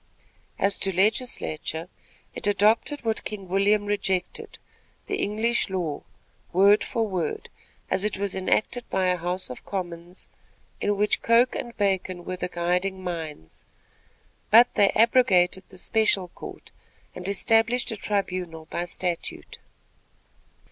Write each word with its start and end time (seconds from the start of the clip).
As 0.57 0.79
to 0.79 0.91
legislature, 0.91 1.87
it 2.33 2.47
adopted 2.47 3.05
what 3.05 3.23
King 3.23 3.47
William 3.47 3.85
rejected 3.85 4.57
the 5.05 5.17
English 5.21 5.69
law, 5.69 6.01
word 6.51 6.83
for 6.83 7.05
word, 7.07 7.49
as 7.91 8.03
it 8.03 8.17
was 8.17 8.33
enacted 8.33 8.83
by 8.89 9.05
a 9.09 9.15
house 9.17 9.51
of 9.51 9.63
commons, 9.63 10.27
in 10.79 10.97
which 10.97 11.21
Coke 11.21 11.55
and 11.55 11.77
Bacon 11.77 12.25
were 12.25 12.35
the 12.35 12.47
guiding 12.49 13.03
minds; 13.03 13.63
but 14.49 14.73
they 14.73 14.89
abrogated 14.95 15.69
the 15.69 15.77
special 15.77 16.29
court, 16.29 16.71
and 17.13 17.27
established 17.27 17.91
a 17.91 17.95
tribunal 17.95 18.65
by 18.71 18.85
statute. 18.85 19.59